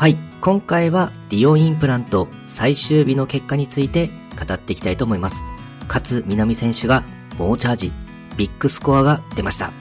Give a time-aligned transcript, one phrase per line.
[0.00, 5.42] はい、今回はディオインプラント最終日の結果について語っていきたいと思います。
[5.88, 7.04] 勝南選手が
[7.38, 7.92] 猛チャージ、
[8.34, 9.72] ビッグスコアが出ました。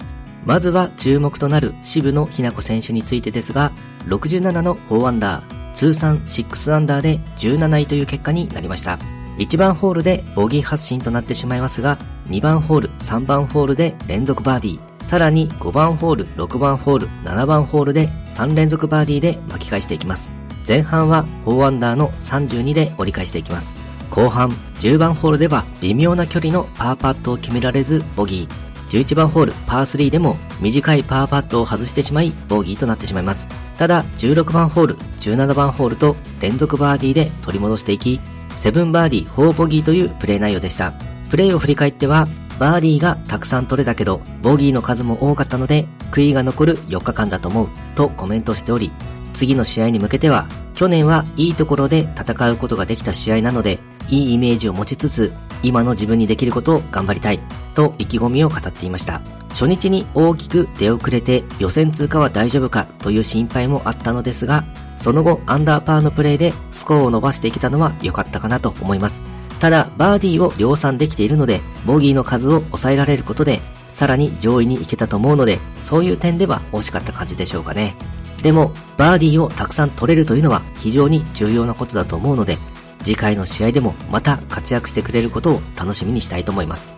[0.44, 3.72] まずは注目となる渋野日向子選手についてですが、
[4.08, 9.00] 67の4アンダー、通算6アンダーで17位という結果になりました。
[9.38, 11.98] 1番ホールでボギー発進となってしまいますが、
[12.28, 20.30] 2番ホール、3番ホールで連続バーディー、さらに5番ホール、6番ホール、7番ホールで3連続バーディーで巻き返していきます。
[20.68, 23.76] 前半は4アンダーの32で折り返していきます。
[24.12, 29.02] 後半、10番ホールでは微妙な距離のパーパットを決められずボギー。
[29.02, 33.48] 11番ホールパー3でも短いパーパットを外してしまいボギーとなってしまいます。
[33.80, 40.94] ただ16番ホール、17番ホールと連続バーディーで取り戻していき、7バーディー4ボギーというプレー内容でした。
[41.32, 42.28] プレーを振り返っては、
[42.60, 48.92] バーディーがたくさん取れたけど、ボギーの数も多かったので、悔いが残る4日間だと思う、とコメントしており、
[49.34, 55.34] 次の試合に向けては、去年はいいところで戦うことができた試合なので、いいイメージを持ちつつ、
[55.64, 57.40] 今の自分にできることを頑張りたい、
[57.74, 59.22] と意気込みを語っていました。
[59.50, 64.64] 初日に大きく出遅れて予選通過は大丈夫かという心配もあったのですが、
[64.98, 69.22] その後アンダーパーのプレーでスコアを伸ばしていけたのは良かったかなと思います。
[69.60, 73.60] ただ、バーディーを量産できているので、ボギーの数を抑えられることで、
[73.92, 77.96] さらに上位に行けたと思うので、そういう点では惜しかった感じでしょうかね。
[78.42, 82.58] でも、バーディーをたくさん取れるというのは非常に重要なことだと思うので、
[83.04, 86.94] 次回の試合でもまた活躍してくれることを楽しみにしたいと思います。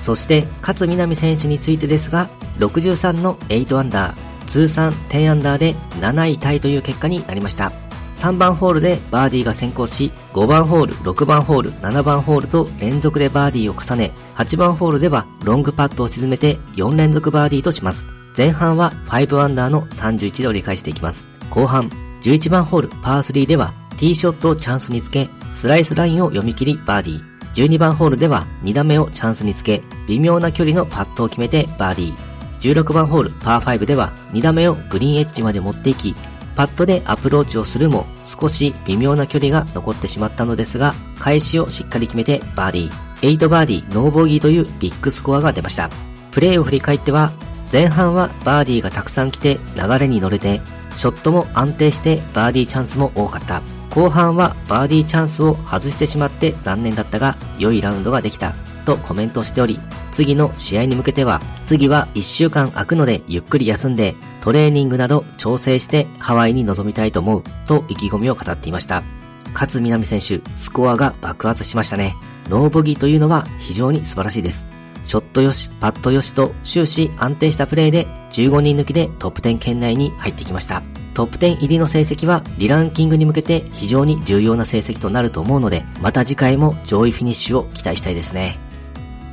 [0.00, 2.28] そして、勝みなみ選手についてですが、
[2.58, 7.89] 63の8アンダー、通算10アンダーで7位タイという結果になりました。
[8.20, 18.04] 3番ホールでバーディーが先行し、5番ホール、6番ホール、7番ホールと連続でバーディーを重ね、8番ホールではロングパットを沈めて4連続バーディーとします。
[18.36, 21.26] 前半は5アンダーの31で折り返していきます。
[21.48, 21.88] 後半、
[22.22, 27.30] 11番ホールパー3ではティーショットをチャンスにつけ、スライスラインを読み切りバーディー。
[27.54, 32.30] 12番ホールでは2打目をチャンスにつけ、微妙な距離のパットを決めてバーディー。
[32.60, 36.14] 16番ホールパー5では2打目をグリーンエッジまで持っていき、
[36.56, 43.36] パットでアプローチをするも少し微妙な距離が残ってしまったのですが、返しをしっかり決めてバーディー。
[43.36, 45.90] 8バーディー、ノーボギーというビッグスコアが出ました。
[46.30, 47.32] プレーを振り返っては、
[47.72, 50.60] 前半はバーディーがたくさん来て流れに乗れて、
[50.96, 53.62] ショットも安定してバーディーチャンスも多かった。
[53.90, 59.78] 後半はバーディーチャンスを外してしまって残念だったが、良いラウンドができた、とコメントしており、
[60.12, 69.02] 次の試合に向けては、次は1週間空くのでゆっくり休んで、トレーニングなど調整してハワイに臨みたいと思う、と意気込みを語っていました。
[69.52, 72.16] 勝南選手、スコアが爆発しましたね。
[72.48, 74.64] ノーボギーというのは非常に素晴らしいです。
[75.04, 80.82] ショットよし、パットよしと終始安定したプレーで15人抜きでトップ10圏内に入ってきました。
[81.14, 88.69] トップ10入りの成績はリランキングに向けて非常に重要な成績となると思うので、また次回も上位フィニッシュを期待したいですね。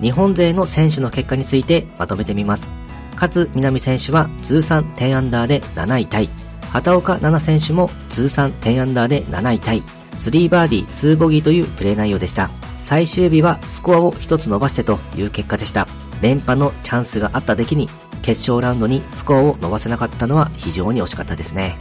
[0.02, 2.72] 日本勢の選手の結果についてまとめてみます。
[3.14, 6.30] 勝南選手は通算10アンダーで7位タイ。
[6.72, 9.84] 畑岡奈々選手も通算10アンダーで7位タイ。
[10.18, 12.50] 3バーディー2ボギーというプレー内容でした。
[12.80, 15.88] 最終日はスコアを1つ伸ばしてという結果でした。
[16.22, 17.90] 連覇のチャンスがあっただけに
[18.22, 21.78] 決勝ラウンドにスコアを伸ばせなかったのは非常に惜しかったですね。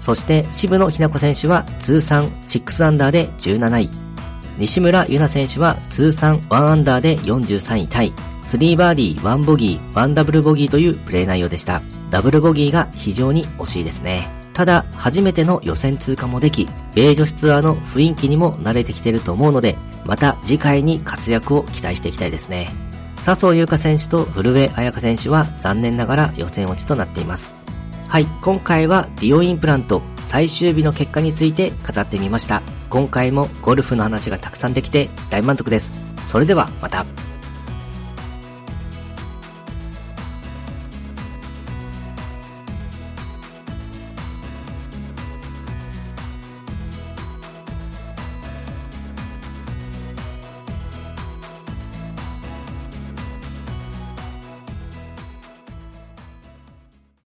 [0.00, 4.01] そして渋野日向子選手は通算6アンダーで17位。
[4.62, 8.12] 西村優奈選手は通算1アンダーで43位タイ。
[8.44, 11.82] 3バーディー、1ボギー、1ダブルボギーというプレー内容でした。
[12.10, 14.28] ダブルボギーが非常に惜しいですね。
[14.52, 22.72] ただ、初めての予選通過もでき、米女子ツアーの雰囲気にも慣れてきてると思うので、また次回に活躍を期待していきたいですね。
[23.16, 27.56] 笹生優花選手と古江彩香選手は残念ながら予選落ちとなっています。
[28.06, 32.62] はい、今回はディオインプラント最終日の結果について語ってみました。
[32.92, 35.94] 今回もゴルフの話がたくさんできて大満足です。
[36.26, 37.31] それではまた。